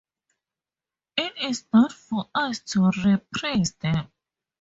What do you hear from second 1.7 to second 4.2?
not for us to reappraise them.